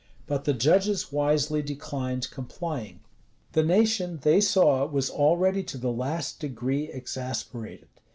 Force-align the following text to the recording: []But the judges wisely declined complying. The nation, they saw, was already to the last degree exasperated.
[]But 0.25 0.45
the 0.45 0.53
judges 0.55 1.11
wisely 1.11 1.61
declined 1.61 2.31
complying. 2.31 3.01
The 3.51 3.61
nation, 3.61 4.17
they 4.23 4.41
saw, 4.41 4.83
was 4.87 5.11
already 5.11 5.61
to 5.65 5.77
the 5.77 5.91
last 5.91 6.39
degree 6.39 6.85
exasperated. 6.91 7.87